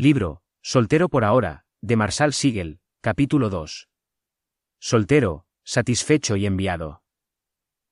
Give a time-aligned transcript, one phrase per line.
[0.00, 3.88] Libro, Soltero por ahora, de Marsal Siegel, capítulo 2.
[4.78, 7.02] Soltero, satisfecho y enviado.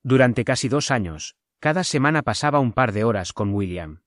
[0.05, 4.03] Durante casi dos años, cada semana pasaba un par de horas con William.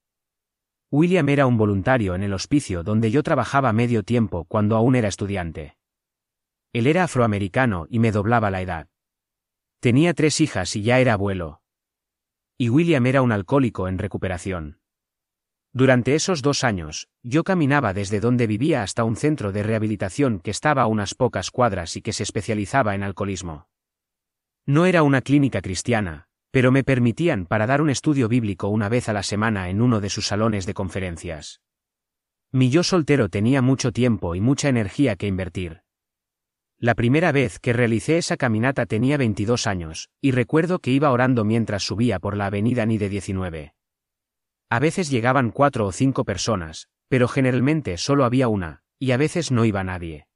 [0.90, 5.10] William era un voluntario en el hospicio donde yo trabajaba medio tiempo cuando aún era
[5.10, 5.76] estudiante.
[6.72, 8.88] Él era afroamericano y me doblaba la edad.
[9.82, 11.64] Tenía tres hijas y ya era abuelo.
[12.58, 14.79] Y William era un alcohólico en recuperación.
[15.72, 20.50] Durante esos dos años, yo caminaba desde donde vivía hasta un centro de rehabilitación que
[20.50, 23.68] estaba a unas pocas cuadras y que se especializaba en alcoholismo.
[24.66, 29.10] No era una clínica cristiana, pero me permitían para dar un estudio bíblico una vez
[29.10, 31.62] a la semana en uno de sus salones de conferencias.
[32.52, 35.84] Mi yo soltero tenía mucho tiempo y mucha energía que invertir.
[36.80, 41.44] La primera vez que realicé esa caminata tenía 22 años, y recuerdo que iba orando
[41.44, 43.74] mientras subía por la avenida Nide 19.
[44.70, 49.52] A veces llegaban cuatro o cinco personas, pero generalmente solo había una, y a veces
[49.52, 50.28] no iba nadie.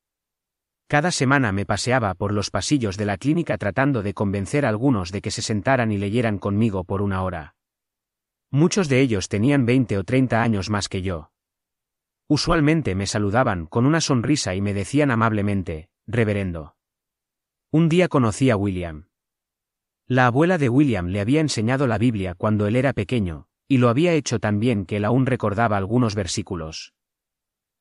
[0.87, 5.11] Cada semana me paseaba por los pasillos de la clínica tratando de convencer a algunos
[5.11, 7.55] de que se sentaran y leyeran conmigo por una hora.
[8.49, 11.31] Muchos de ellos tenían 20 o 30 años más que yo.
[12.27, 16.75] Usualmente me saludaban con una sonrisa y me decían amablemente, reverendo.
[17.71, 19.09] Un día conocí a William.
[20.07, 23.89] La abuela de William le había enseñado la Biblia cuando él era pequeño, y lo
[23.89, 26.93] había hecho tan bien que él aún recordaba algunos versículos.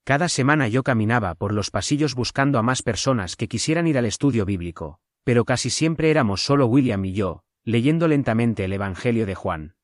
[0.04, 4.06] Cada semana yo caminaba por los pasillos buscando a más personas que quisieran ir al
[4.06, 9.34] estudio bíblico, pero casi siempre éramos solo William y yo, leyendo lentamente el Evangelio de
[9.34, 9.74] Juan.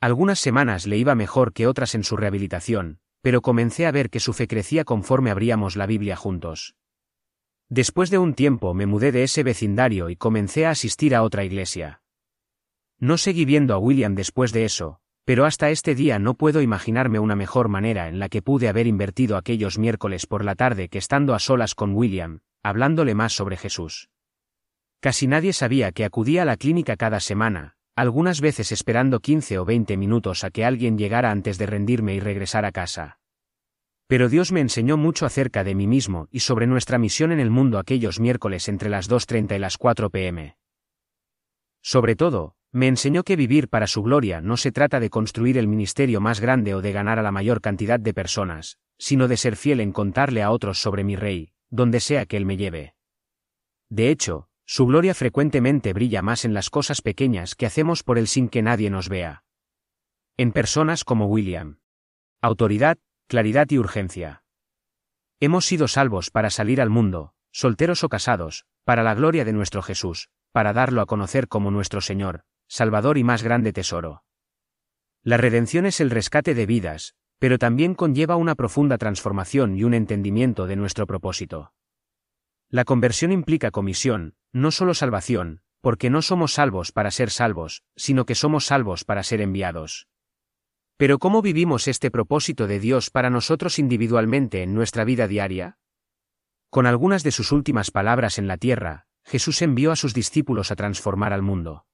[0.00, 4.20] Algunas semanas le iba mejor que otras en su rehabilitación, pero comencé a ver que
[4.20, 6.76] su fe crecía conforme abríamos la Biblia juntos.
[7.68, 11.44] Después de un tiempo me mudé de ese vecindario y comencé a asistir a otra
[11.44, 12.00] iglesia.
[12.98, 17.18] No seguí viendo a William después de eso, pero hasta este día no puedo imaginarme
[17.18, 20.98] una mejor manera en la que pude haber invertido aquellos miércoles por la tarde que
[20.98, 24.10] estando a solas con William, hablándole más sobre Jesús.
[25.00, 29.64] Casi nadie sabía que acudía a la clínica cada semana, algunas veces esperando 15 o
[29.64, 33.18] 20 minutos a que alguien llegara antes de rendirme y regresar a casa.
[34.06, 37.50] Pero Dios me enseñó mucho acerca de mí mismo y sobre nuestra misión en el
[37.50, 40.56] mundo aquellos miércoles entre las 2.30 y las 4 pm.
[41.80, 45.66] Sobre todo, me enseñó que vivir para su gloria no se trata de construir el
[45.66, 49.56] ministerio más grande o de ganar a la mayor cantidad de personas, sino de ser
[49.56, 52.94] fiel en contarle a otros sobre mi rey, donde sea que él me lleve.
[53.88, 58.28] De hecho, su gloria frecuentemente brilla más en las cosas pequeñas que hacemos por él
[58.28, 59.42] sin que nadie nos vea.
[60.36, 61.80] En personas como William.
[62.40, 64.44] Autoridad, claridad y urgencia.
[65.40, 69.82] Hemos sido salvos para salir al mundo, solteros o casados, para la gloria de nuestro
[69.82, 74.22] Jesús, para darlo a conocer como nuestro Señor, Salvador y más grande tesoro.
[75.24, 79.92] La redención es el rescate de vidas, pero también conlleva una profunda transformación y un
[79.92, 81.72] entendimiento de nuestro propósito.
[82.68, 88.24] La conversión implica comisión, no solo salvación, porque no somos salvos para ser salvos, sino
[88.24, 90.06] que somos salvos para ser enviados.
[90.96, 95.80] Pero ¿cómo vivimos este propósito de Dios para nosotros individualmente en nuestra vida diaria?
[96.70, 100.76] Con algunas de sus últimas palabras en la tierra, Jesús envió a sus discípulos a
[100.76, 101.86] transformar al mundo.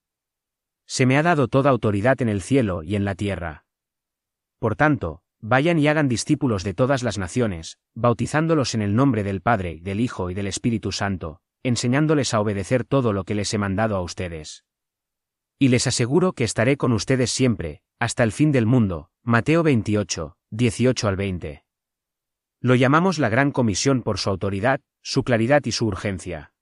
[0.86, 3.64] Se me ha dado toda autoridad en el cielo y en la tierra.
[4.58, 9.42] Por tanto, vayan y hagan discípulos de todas las naciones, bautizándolos en el nombre del
[9.42, 13.58] Padre, del Hijo y del Espíritu Santo, enseñándoles a obedecer todo lo que les he
[13.58, 14.64] mandado a ustedes.
[15.58, 19.10] Y les aseguro que estaré con ustedes siempre, hasta el fin del mundo.
[19.22, 21.64] Mateo 28, 18 al 20.
[22.60, 26.52] Lo llamamos la Gran Comisión por su autoridad, su claridad y su urgencia.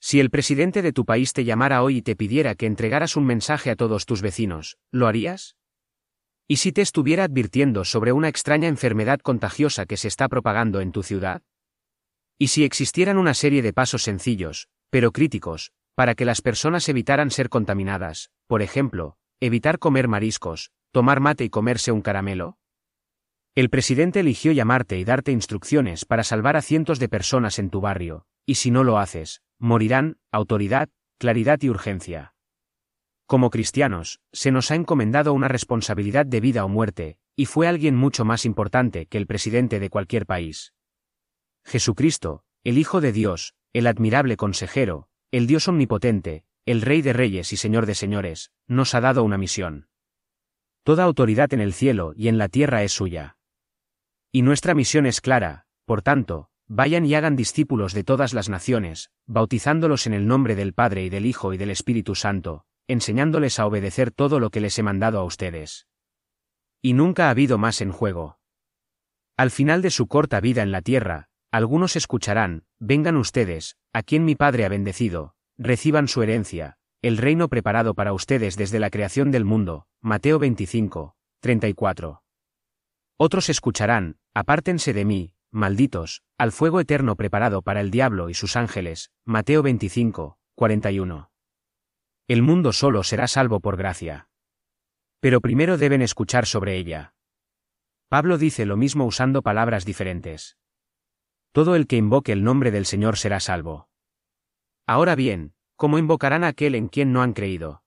[0.00, 3.26] Si el presidente de tu país te llamara hoy y te pidiera que entregaras un
[3.26, 5.56] mensaje a todos tus vecinos, ¿lo harías?
[6.46, 10.92] ¿Y si te estuviera advirtiendo sobre una extraña enfermedad contagiosa que se está propagando en
[10.92, 11.42] tu ciudad?
[12.38, 17.32] ¿Y si existieran una serie de pasos sencillos, pero críticos, para que las personas evitaran
[17.32, 22.56] ser contaminadas, por ejemplo, evitar comer mariscos, tomar mate y comerse un caramelo?
[23.56, 27.80] El presidente eligió llamarte y darte instrucciones para salvar a cientos de personas en tu
[27.80, 30.88] barrio, y si no lo haces, morirán, autoridad,
[31.18, 32.34] claridad y urgencia.
[33.26, 37.94] Como cristianos, se nos ha encomendado una responsabilidad de vida o muerte, y fue alguien
[37.94, 40.72] mucho más importante que el presidente de cualquier país.
[41.64, 47.52] Jesucristo, el Hijo de Dios, el admirable consejero, el Dios omnipotente, el Rey de Reyes
[47.52, 49.88] y Señor de Señores, nos ha dado una misión.
[50.82, 53.36] Toda autoridad en el cielo y en la tierra es suya.
[54.32, 59.10] Y nuestra misión es clara, por tanto, vayan y hagan discípulos de todas las naciones,
[59.26, 63.66] bautizándolos en el nombre del Padre y del Hijo y del Espíritu Santo, enseñándoles a
[63.66, 65.86] obedecer todo lo que les he mandado a ustedes.
[66.80, 68.38] Y nunca ha habido más en juego.
[69.36, 74.24] Al final de su corta vida en la tierra, algunos escucharán, vengan ustedes, a quien
[74.24, 79.30] mi Padre ha bendecido, reciban su herencia, el reino preparado para ustedes desde la creación
[79.30, 79.86] del mundo.
[80.00, 82.22] Mateo 25, 34.
[83.16, 88.56] Otros escucharán, apártense de mí, malditos, al fuego eterno preparado para el diablo y sus
[88.56, 89.10] ángeles.
[89.24, 91.30] Mateo 25, 41.
[92.26, 94.28] El mundo solo será salvo por gracia.
[95.20, 97.14] Pero primero deben escuchar sobre ella.
[98.08, 100.56] Pablo dice lo mismo usando palabras diferentes.
[101.52, 103.88] Todo el que invoque el nombre del Señor será salvo.
[104.86, 107.84] Ahora bien, ¿Cómo invocarán a aquel en quien no han creído?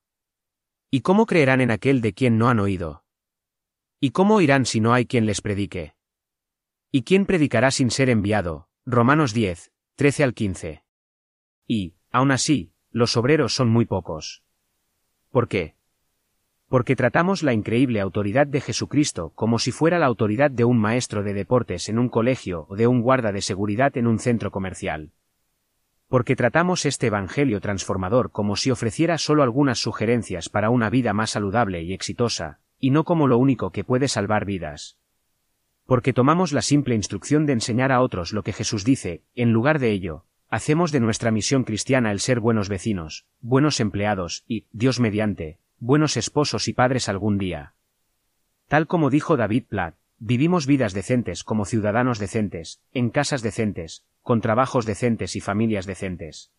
[0.90, 3.04] ¿Y cómo creerán en aquel de quien no han oído?
[4.00, 5.94] ¿Y cómo oirán si no hay quien les predique?
[6.92, 8.68] ¿Y quién predicará sin ser enviado?
[8.86, 10.84] Romanos 10, 13 al 15.
[11.66, 14.44] Y, aún así, los obreros son muy pocos.
[15.30, 15.76] ¿Por qué?
[16.68, 21.24] Porque tratamos la increíble autoridad de Jesucristo como si fuera la autoridad de un maestro
[21.24, 25.14] de deportes en un colegio o de un guarda de seguridad en un centro comercial
[26.12, 31.30] porque tratamos este Evangelio transformador como si ofreciera solo algunas sugerencias para una vida más
[31.30, 34.98] saludable y exitosa, y no como lo único que puede salvar vidas.
[35.92, 39.78] Porque tomamos la simple instrucción de enseñar a otros lo que Jesús dice, en lugar
[39.78, 45.02] de ello, hacemos de nuestra misión cristiana el ser buenos vecinos, buenos empleados y, Dios
[45.02, 47.74] mediante, buenos esposos y padres algún día.
[48.70, 54.40] Tal como dijo David Platt, vivimos vidas decentes como ciudadanos decentes, en casas decentes, con
[54.40, 56.54] trabajos decentes y familias decentes.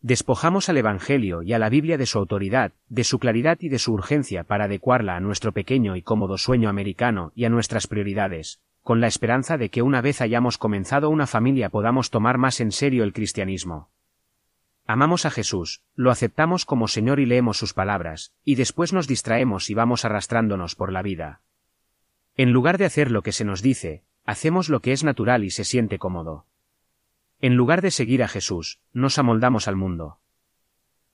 [0.00, 3.80] Despojamos al Evangelio y a la Biblia de su autoridad, de su claridad y de
[3.80, 8.60] su urgencia para adecuarla a nuestro pequeño y cómodo sueño americano y a nuestras prioridades,
[8.84, 12.70] con la esperanza de que una vez hayamos comenzado una familia podamos tomar más en
[12.70, 13.90] serio el cristianismo.
[14.86, 19.68] Amamos a Jesús, lo aceptamos como Señor y leemos sus palabras, y después nos distraemos
[19.68, 21.42] y vamos arrastrándonos por la vida.
[22.36, 25.50] En lugar de hacer lo que se nos dice, hacemos lo que es natural y
[25.50, 26.46] se siente cómodo.
[27.40, 30.18] En lugar de seguir a Jesús, nos amoldamos al mundo.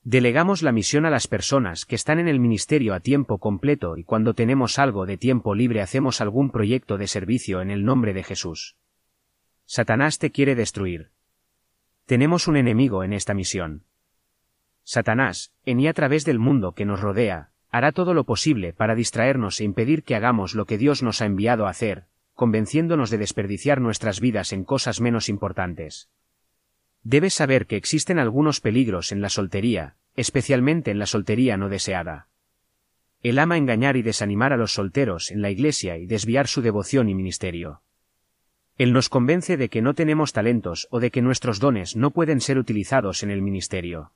[0.02, 4.04] Delegamos la misión a las personas que están en el ministerio a tiempo completo y
[4.04, 8.22] cuando tenemos algo de tiempo libre hacemos algún proyecto de servicio en el nombre de
[8.22, 8.76] Jesús.
[9.66, 11.10] Satanás te quiere destruir.
[12.06, 13.84] Tenemos un enemigo en esta misión.
[14.82, 18.94] Satanás, en y a través del mundo que nos rodea, hará todo lo posible para
[18.94, 23.18] distraernos e impedir que hagamos lo que Dios nos ha enviado a hacer, convenciéndonos de
[23.18, 26.08] desperdiciar nuestras vidas en cosas menos importantes.
[27.02, 32.28] Debes saber que existen algunos peligros en la soltería, especialmente en la soltería no deseada.
[33.22, 37.08] Él ama engañar y desanimar a los solteros en la iglesia y desviar su devoción
[37.08, 37.82] y ministerio.
[38.76, 42.40] Él nos convence de que no tenemos talentos o de que nuestros dones no pueden
[42.40, 44.12] ser utilizados en el ministerio.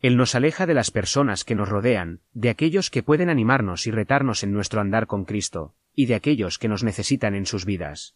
[0.00, 3.90] Él nos aleja de las personas que nos rodean, de aquellos que pueden animarnos y
[3.90, 8.14] retarnos en nuestro andar con Cristo, y de aquellos que nos necesitan en sus vidas.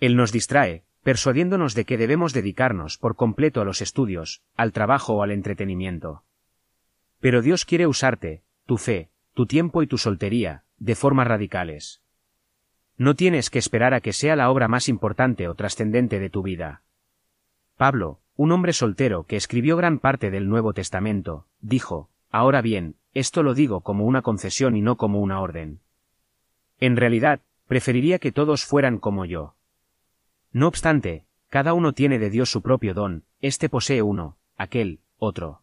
[0.00, 5.14] Él nos distrae, persuadiéndonos de que debemos dedicarnos por completo a los estudios, al trabajo
[5.14, 6.24] o al entretenimiento.
[7.20, 12.02] Pero Dios quiere usarte, tu fe, tu tiempo y tu soltería, de formas radicales.
[12.96, 16.42] No tienes que esperar a que sea la obra más importante o trascendente de tu
[16.42, 16.82] vida.
[17.76, 23.44] Pablo, un hombre soltero que escribió gran parte del Nuevo Testamento, dijo, Ahora bien, esto
[23.44, 25.78] lo digo como una concesión y no como una orden.
[26.80, 29.54] En realidad, preferiría que todos fueran como yo.
[30.50, 35.62] No obstante, cada uno tiene de Dios su propio don, éste posee uno, aquel, otro.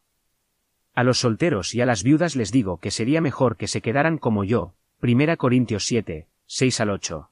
[0.93, 4.17] A los solteros y a las viudas les digo que sería mejor que se quedaran
[4.17, 7.29] como yo, 1 Corintios 7, 6 al 8.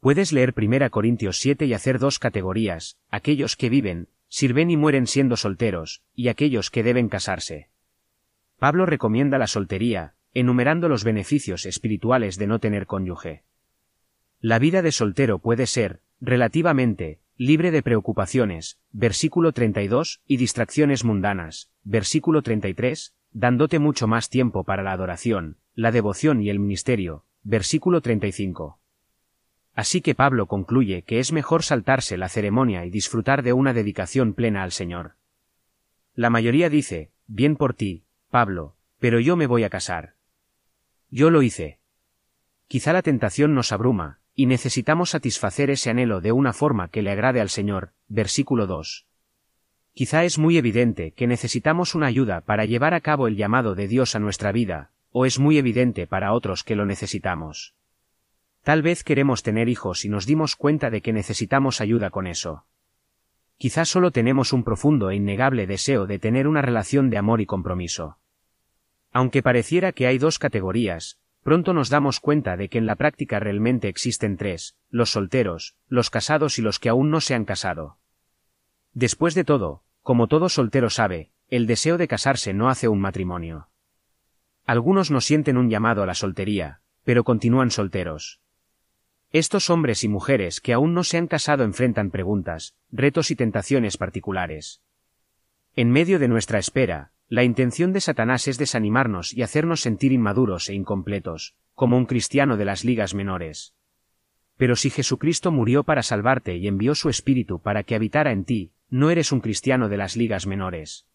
[0.00, 5.06] Puedes leer 1 Corintios 7 y hacer dos categorías, aquellos que viven, sirven y mueren
[5.06, 7.68] siendo solteros, y aquellos que deben casarse.
[8.58, 13.44] Pablo recomienda la soltería, enumerando los beneficios espirituales de no tener cónyuge.
[14.40, 21.70] La vida de soltero puede ser, relativamente, libre de preocupaciones, versículo 32, y distracciones mundanas,
[21.84, 28.00] versículo 33, dándote mucho más tiempo para la adoración, la devoción y el ministerio, versículo
[28.00, 28.80] 35.
[29.74, 34.34] Así que Pablo concluye que es mejor saltarse la ceremonia y disfrutar de una dedicación
[34.34, 35.14] plena al Señor.
[36.14, 40.17] La mayoría dice, bien por ti, Pablo, pero yo me voy a casar.
[41.10, 41.78] Yo lo hice.
[42.66, 47.10] Quizá la tentación nos abruma, y necesitamos satisfacer ese anhelo de una forma que le
[47.10, 47.92] agrade al Señor.
[48.08, 49.06] Versículo 2.
[49.94, 53.88] Quizá es muy evidente que necesitamos una ayuda para llevar a cabo el llamado de
[53.88, 57.74] Dios a nuestra vida, o es muy evidente para otros que lo necesitamos.
[58.62, 62.66] Tal vez queremos tener hijos y nos dimos cuenta de que necesitamos ayuda con eso.
[63.56, 67.46] Quizá solo tenemos un profundo e innegable deseo de tener una relación de amor y
[67.46, 68.18] compromiso.
[69.12, 73.40] Aunque pareciera que hay dos categorías, pronto nos damos cuenta de que en la práctica
[73.40, 77.98] realmente existen tres, los solteros, los casados y los que aún no se han casado.
[78.92, 83.68] Después de todo, como todo soltero sabe, el deseo de casarse no hace un matrimonio.
[84.66, 88.40] Algunos no sienten un llamado a la soltería, pero continúan solteros.
[89.30, 93.96] Estos hombres y mujeres que aún no se han casado enfrentan preguntas, retos y tentaciones
[93.96, 94.82] particulares.
[95.76, 100.68] En medio de nuestra espera, la intención de Satanás es desanimarnos y hacernos sentir inmaduros
[100.70, 103.74] e incompletos, como un cristiano de las ligas menores.
[104.56, 108.72] Pero si Jesucristo murió para salvarte y envió su Espíritu para que habitara en ti,
[108.88, 111.06] no eres un cristiano de las ligas menores.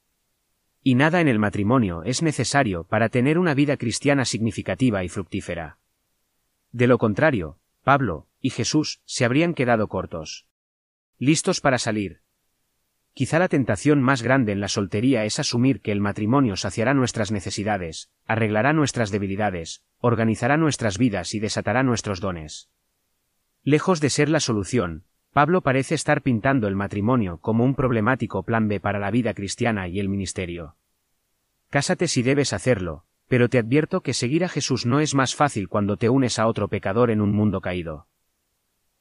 [0.84, 5.80] Y nada en el matrimonio es necesario para tener una vida cristiana significativa y fructífera.
[6.72, 10.46] De lo contrario, Pablo y Jesús se habrían quedado cortos.
[11.18, 12.23] Listos para salir,
[13.14, 17.32] Quizá la tentación más grande en la soltería es asumir que el matrimonio saciará nuestras
[17.32, 22.70] necesidades, arreglará nuestras debilidades, organizará nuestras vidas y desatará nuestros dones.
[23.64, 28.68] Lejos de ser la solución, Pablo parece estar pintando el matrimonio como un problemático plan
[28.68, 30.76] B para la vida cristiana y el ministerio.
[31.70, 35.70] Cásate si debes hacerlo, pero te advierto que seguir a Jesús no es más fácil
[35.70, 38.08] cuando te unes a otro pecador en un mundo caído.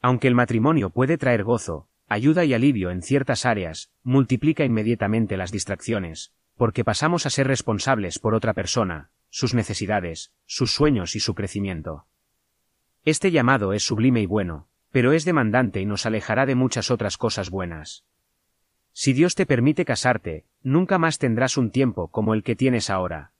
[0.01, 5.51] Aunque el matrimonio puede traer gozo, ayuda y alivio en ciertas áreas, multiplica inmediatamente las
[5.51, 11.35] distracciones, porque pasamos a ser responsables por otra persona, sus necesidades, sus sueños y su
[11.35, 12.05] crecimiento.
[13.03, 17.17] Este llamado es sublime y bueno, pero es demandante y nos alejará de muchas otras
[17.17, 18.05] cosas buenas.
[18.93, 23.31] Si Dios te permite casarte, nunca más tendrás un tiempo como el que tienes ahora.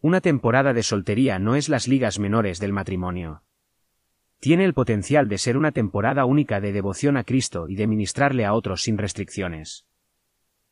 [0.00, 3.42] Una temporada de soltería no es las ligas menores del matrimonio
[4.40, 8.44] tiene el potencial de ser una temporada única de devoción a Cristo y de ministrarle
[8.44, 9.86] a otros sin restricciones.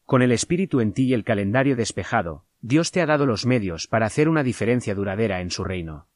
[0.04, 3.88] Con el Espíritu en ti y el calendario despejado, Dios te ha dado los medios
[3.88, 6.08] para hacer una diferencia duradera en su reino.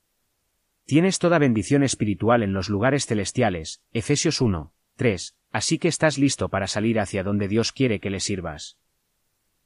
[0.85, 6.49] Tienes toda bendición espiritual en los lugares celestiales, Efesios 1, 3, así que estás listo
[6.49, 8.79] para salir hacia donde Dios quiere que le sirvas.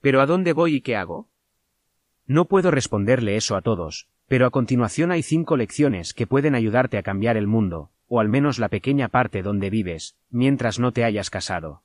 [0.00, 1.28] ¿Pero a dónde voy y qué hago?
[2.26, 6.98] No puedo responderle eso a todos, pero a continuación hay cinco lecciones que pueden ayudarte
[6.98, 11.04] a cambiar el mundo, o al menos la pequeña parte donde vives, mientras no te
[11.04, 11.82] hayas casado.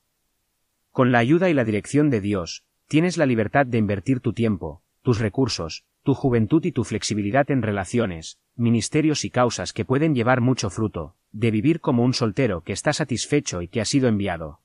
[0.91, 4.81] Con la ayuda y la dirección de Dios, tienes la libertad de invertir tu tiempo,
[5.01, 10.41] tus recursos, tu juventud y tu flexibilidad en relaciones, ministerios y causas que pueden llevar
[10.41, 14.61] mucho fruto, de vivir como un soltero que está satisfecho y que ha sido enviado.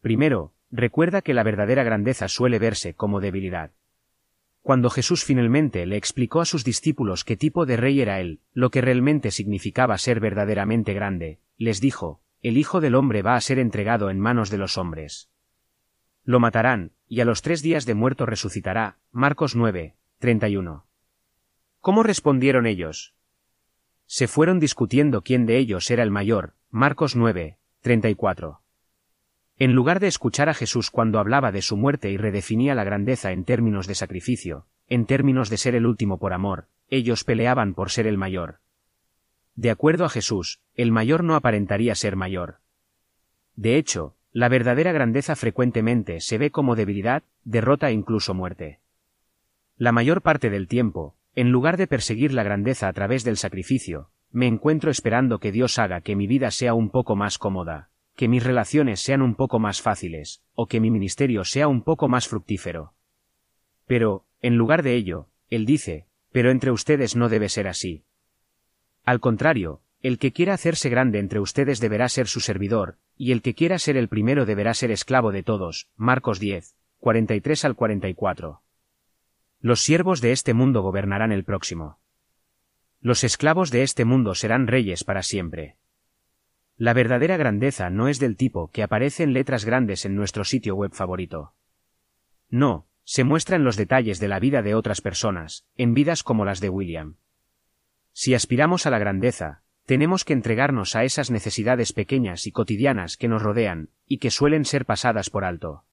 [0.00, 3.72] Primero, recuerda que la verdadera grandeza suele verse como debilidad.
[4.66, 8.70] Cuando Jesús finalmente le explicó a sus discípulos qué tipo de rey era él, lo
[8.70, 13.60] que realmente significaba ser verdaderamente grande, les dijo, el Hijo del Hombre va a ser
[13.60, 15.30] entregado en manos de los hombres.
[16.24, 18.98] Lo matarán, y a los tres días de muerto resucitará.
[19.12, 20.84] Marcos 9, 31.
[21.78, 23.14] ¿Cómo respondieron ellos?
[24.06, 26.56] Se fueron discutiendo quién de ellos era el mayor.
[26.70, 28.62] Marcos 9, 34.
[29.58, 33.32] En lugar de escuchar a Jesús cuando hablaba de su muerte y redefinía la grandeza
[33.32, 37.90] en términos de sacrificio, en términos de ser el último por amor, ellos peleaban por
[37.90, 38.60] ser el mayor.
[39.54, 42.58] De acuerdo a Jesús, el mayor no aparentaría ser mayor.
[43.54, 48.80] De hecho, la verdadera grandeza frecuentemente se ve como debilidad, derrota e incluso muerte.
[49.78, 54.10] La mayor parte del tiempo, en lugar de perseguir la grandeza a través del sacrificio,
[54.30, 58.28] me encuentro esperando que Dios haga que mi vida sea un poco más cómoda, que
[58.28, 62.26] mis relaciones sean un poco más fáciles, o que mi ministerio sea un poco más
[62.26, 62.94] fructífero.
[63.86, 68.04] Pero, en lugar de ello, él dice, pero entre ustedes no debe ser así.
[69.04, 73.42] Al contrario, el que quiera hacerse grande entre ustedes deberá ser su servidor, y el
[73.42, 75.88] que quiera ser el primero deberá ser esclavo de todos.
[75.96, 78.62] Marcos 10, 43 al 44.
[79.60, 81.98] Los siervos de este mundo gobernarán el próximo.
[83.00, 85.76] Los esclavos de este mundo serán reyes para siempre.
[86.78, 90.74] La verdadera grandeza no es del tipo que aparece en letras grandes en nuestro sitio
[90.74, 91.54] web favorito.
[92.50, 96.44] No, se muestra en los detalles de la vida de otras personas, en vidas como
[96.44, 97.16] las de William.
[98.12, 103.28] Si aspiramos a la grandeza, tenemos que entregarnos a esas necesidades pequeñas y cotidianas que
[103.28, 105.84] nos rodean, y que suelen ser pasadas por alto.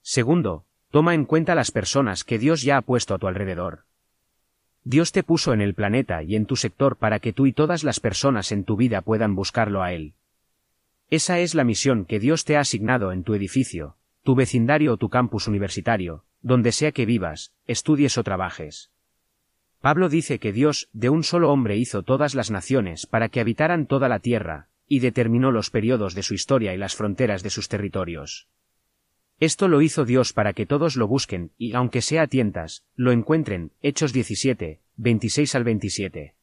[0.00, 3.84] Segundo, toma en cuenta las personas que Dios ya ha puesto a tu alrededor.
[4.84, 7.84] Dios te puso en el planeta y en tu sector para que tú y todas
[7.84, 10.12] las personas en tu vida puedan buscarlo a Él.
[11.08, 14.96] Esa es la misión que Dios te ha asignado en tu edificio, tu vecindario o
[14.98, 18.90] tu campus universitario, donde sea que vivas, estudies o trabajes.
[19.80, 23.86] Pablo dice que Dios de un solo hombre hizo todas las naciones para que habitaran
[23.86, 27.68] toda la tierra, y determinó los periodos de su historia y las fronteras de sus
[27.68, 28.48] territorios.
[29.40, 33.12] Esto lo hizo Dios para que todos lo busquen, y aunque sea a tientas, lo
[33.12, 33.72] encuentren.
[33.82, 36.34] Hechos 17, 26 al 27.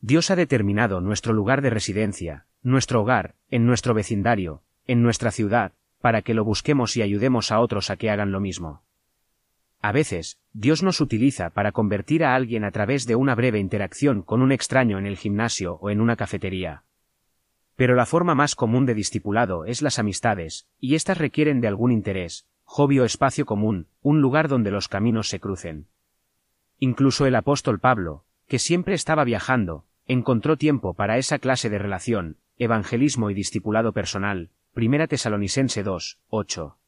[0.00, 5.72] Dios ha determinado nuestro lugar de residencia, nuestro hogar, en nuestro vecindario, en nuestra ciudad,
[6.00, 8.82] para que lo busquemos y ayudemos a otros a que hagan lo mismo.
[9.82, 14.22] A veces, Dios nos utiliza para convertir a alguien a través de una breve interacción
[14.22, 16.84] con un extraño en el gimnasio o en una cafetería.
[17.76, 21.92] Pero la forma más común de discipulado es las amistades, y éstas requieren de algún
[21.92, 25.86] interés, hobby o espacio común, un lugar donde los caminos se crucen.
[26.78, 32.38] Incluso el apóstol Pablo, que siempre estaba viajando, encontró tiempo para esa clase de relación,
[32.58, 36.78] evangelismo y discipulado personal, Primera Tesalonicense 2, 8.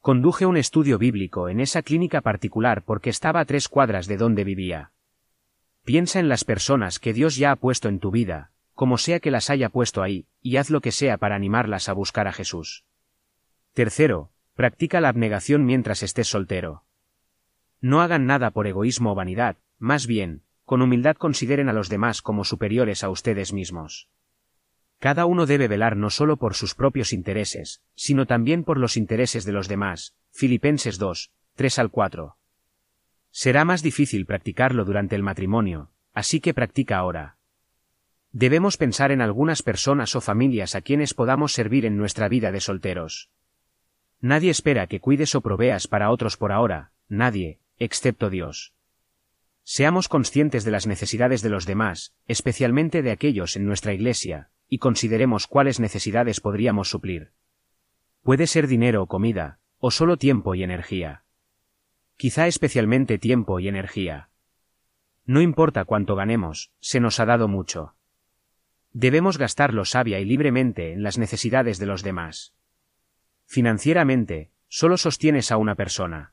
[0.00, 4.44] Conduje un estudio bíblico en esa clínica particular porque estaba a tres cuadras de donde
[4.44, 4.92] vivía.
[5.84, 9.30] Piensa en las personas que Dios ya ha puesto en tu vida, como sea que
[9.30, 12.86] las haya puesto ahí, y haz lo que sea para animarlas a buscar a Jesús.
[13.74, 16.86] Tercero, practica la abnegación mientras estés soltero.
[17.82, 22.22] No hagan nada por egoísmo o vanidad, más bien, con humildad consideren a los demás
[22.22, 24.08] como superiores a ustedes mismos.
[24.98, 29.44] Cada uno debe velar no solo por sus propios intereses, sino también por los intereses
[29.44, 30.14] de los demás.
[30.30, 32.38] Filipenses 2, 3 al 4.
[33.30, 37.36] Será más difícil practicarlo durante el matrimonio, así que practica ahora.
[38.32, 42.60] Debemos pensar en algunas personas o familias a quienes podamos servir en nuestra vida de
[42.60, 43.30] solteros.
[44.20, 48.74] Nadie espera que cuides o proveas para otros por ahora, nadie, excepto Dios.
[49.64, 54.78] Seamos conscientes de las necesidades de los demás, especialmente de aquellos en nuestra iglesia, y
[54.78, 57.32] consideremos cuáles necesidades podríamos suplir.
[58.22, 61.24] Puede ser dinero o comida, o solo tiempo y energía.
[62.16, 64.28] Quizá especialmente tiempo y energía.
[65.24, 67.94] No importa cuánto ganemos, se nos ha dado mucho.
[68.92, 72.54] Debemos gastarlo sabia y libremente en las necesidades de los demás.
[73.46, 76.32] Financieramente, solo sostienes a una persona.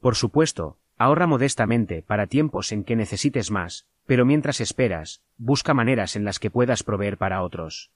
[0.00, 6.16] Por supuesto, ahorra modestamente para tiempos en que necesites más, pero mientras esperas, busca maneras
[6.16, 7.90] en las que puedas proveer para otros.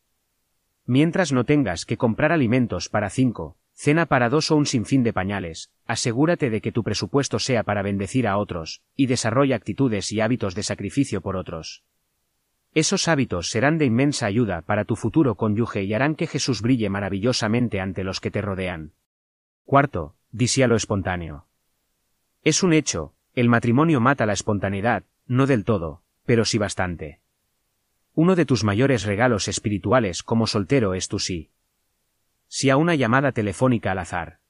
[0.87, 5.12] Mientras no tengas que comprar alimentos para cinco, cena para dos o un sinfín de
[5.12, 10.23] pañales, asegúrate de que tu presupuesto sea para bendecir a otros, y desarrolla actitudes y
[10.23, 11.85] hábitos de sacrificio por otros.
[12.74, 16.90] Esos hábitos serán de inmensa ayuda para tu futuro cónyuge y harán que Jesús brille
[16.90, 18.92] maravillosamente ante los que te rodean.
[19.64, 21.46] Cuarto, lo espontáneo.
[22.42, 27.20] Es un hecho, el matrimonio mata la espontaneidad, no del todo, pero sí bastante.
[28.14, 31.50] Uno de tus mayores regalos espirituales como soltero es tu sí.
[32.48, 34.40] Sí a una llamada telefónica al azar.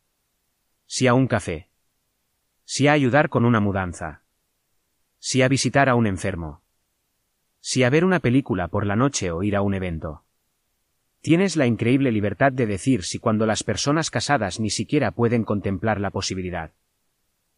[0.87, 1.69] Sí a un café.
[2.65, 4.23] Sí a ayudar con una mudanza.
[5.19, 6.63] Sí a visitar a un enfermo
[7.61, 10.25] si a ver una película por la noche o ir a un evento.
[11.21, 16.01] Tienes la increíble libertad de decir si cuando las personas casadas ni siquiera pueden contemplar
[16.01, 16.73] la posibilidad.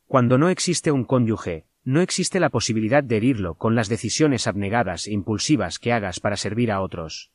[0.06, 5.06] Cuando no existe un cónyuge, no existe la posibilidad de herirlo con las decisiones abnegadas
[5.06, 7.30] e impulsivas que hagas para servir a otros.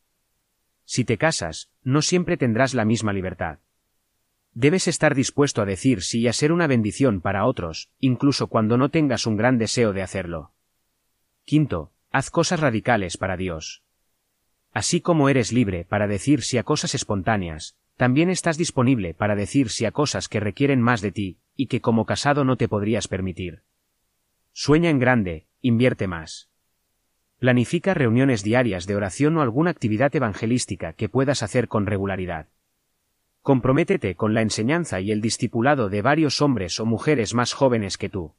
[0.84, 3.60] Si te casas, no siempre tendrás la misma libertad.
[4.54, 8.78] Debes estar dispuesto a decir sí y a ser una bendición para otros, incluso cuando
[8.78, 10.54] no tengas un gran deseo de hacerlo.
[11.44, 13.84] Quinto, Haz cosas radicales para Dios.
[14.72, 19.70] Así como eres libre para decir sí a cosas espontáneas, también estás disponible para decir
[19.70, 23.10] sí a cosas que requieren más de ti, y que como casado no te podrías
[23.10, 23.64] permitir.
[24.54, 26.50] Sueña en grande, invierte más.
[27.38, 32.48] Planifica reuniones diarias de oración o alguna actividad evangelística que puedas hacer con regularidad.
[33.42, 38.08] Comprométete con la enseñanza y el discipulado de varios hombres o mujeres más jóvenes que
[38.08, 38.36] tú.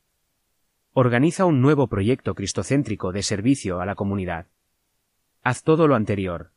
[0.98, 4.46] Organiza un nuevo proyecto cristocéntrico de servicio a la comunidad.
[5.42, 6.52] Haz todo lo anterior.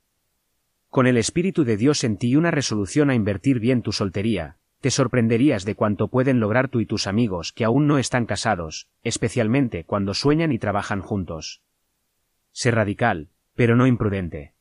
[0.88, 4.56] Con el Espíritu de Dios en ti y una resolución a invertir bien tu soltería,
[4.80, 8.88] te sorprenderías de cuánto pueden lograr tú y tus amigos que aún no están casados,
[9.04, 11.62] especialmente cuando sueñan y trabajan juntos.
[12.54, 14.54] Sé radical, pero no imprudente.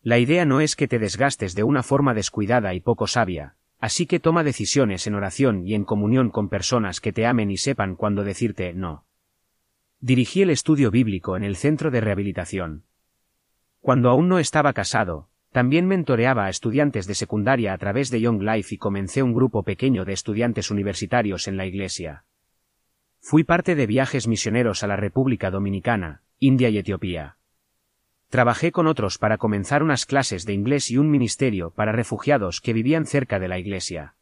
[0.00, 4.06] La idea no es que te desgastes de una forma descuidada y poco sabia, Así
[4.06, 7.94] que toma decisiones en oración y en comunión con personas que te amen y sepan
[7.94, 9.04] cuándo decirte no.
[10.00, 12.84] Dirigí el estudio bíblico en el centro de rehabilitación.
[13.80, 18.42] Cuando aún no estaba casado, también mentoreaba a estudiantes de secundaria a través de Young
[18.42, 22.24] Life y comencé un grupo pequeño de estudiantes universitarios en la iglesia.
[23.20, 27.37] Fui parte de viajes misioneros a la República Dominicana, India y Etiopía.
[28.28, 32.74] Trabajé con otros para comenzar unas clases de inglés y un ministerio para refugiados que
[32.74, 34.16] vivían cerca de la iglesia.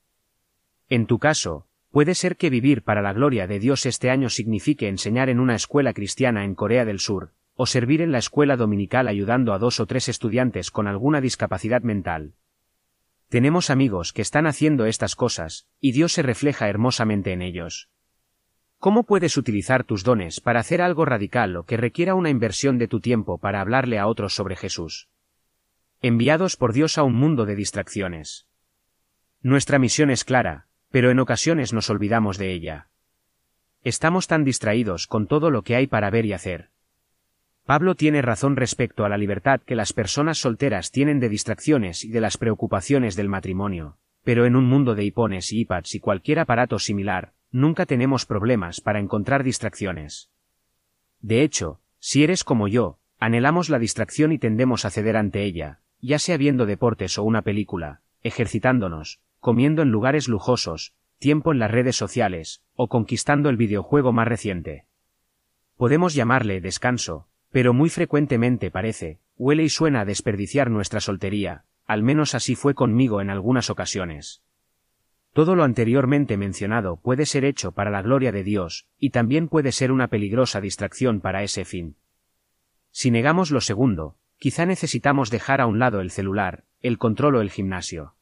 [0.89, 4.89] En tu caso, puede ser que vivir para la gloria de Dios este año signifique
[4.89, 9.09] enseñar en una escuela cristiana en Corea del Sur, o servir en la escuela dominical
[9.09, 12.35] ayudando a dos o tres estudiantes con alguna discapacidad mental.
[13.29, 17.89] Tenemos amigos que están haciendo estas cosas, y Dios se refleja hermosamente en ellos.
[18.79, 22.89] ¿Cómo puedes utilizar tus dones para hacer algo radical o que requiera una inversión de
[22.89, 25.09] tu tiempo para hablarle a otros sobre Jesús?
[26.03, 28.47] Enviados por Dios a un mundo de distracciones.
[29.41, 32.89] Nuestra misión es clara, pero en ocasiones nos olvidamos de ella.
[33.83, 36.71] Estamos tan distraídos con todo lo que hay para ver y hacer.
[37.65, 42.11] Pablo tiene razón respecto a la libertad que las personas solteras tienen de distracciones y
[42.11, 46.41] de las preocupaciones del matrimonio, pero en un mundo de iPones y iPads y cualquier
[46.41, 50.31] aparato similar, nunca tenemos problemas para encontrar distracciones.
[51.21, 55.81] De hecho, si eres como yo, anhelamos la distracción y tendemos a ceder ante ella,
[56.01, 61.71] ya sea viendo deportes o una película, ejercitándonos, comiendo en lugares lujosos, tiempo en las
[61.71, 64.87] redes sociales, o conquistando el videojuego más reciente.
[65.77, 72.03] Podemos llamarle descanso, pero muy frecuentemente parece, huele y suena a desperdiciar nuestra soltería, al
[72.03, 74.43] menos así fue conmigo en algunas ocasiones.
[75.37, 79.71] Todo lo anteriormente mencionado puede ser hecho para la gloria de Dios, y también puede
[79.71, 81.99] ser una peligrosa distracción para ese fin.
[82.91, 87.41] Si negamos lo segundo, quizá necesitamos dejar a un lado el celular, el control o
[87.43, 88.15] el gimnasio.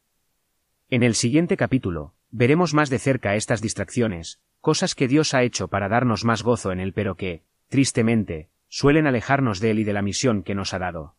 [0.89, 5.69] En el siguiente capítulo, veremos más de cerca estas distracciones, cosas que Dios ha hecho
[5.69, 9.93] para darnos más gozo en él pero que, tristemente, suelen alejarnos de él y de
[9.93, 11.13] la misión que nos ha dado.